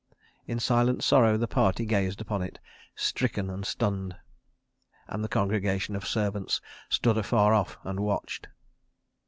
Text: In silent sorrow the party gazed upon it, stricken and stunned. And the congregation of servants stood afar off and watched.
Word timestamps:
In 0.47 0.59
silent 0.59 1.03
sorrow 1.03 1.37
the 1.37 1.47
party 1.47 1.85
gazed 1.85 2.21
upon 2.21 2.41
it, 2.41 2.57
stricken 2.95 3.51
and 3.51 3.63
stunned. 3.63 4.15
And 5.07 5.23
the 5.23 5.27
congregation 5.29 5.95
of 5.95 6.07
servants 6.07 6.59
stood 6.89 7.19
afar 7.19 7.53
off 7.53 7.77
and 7.83 7.99
watched. 7.99 8.47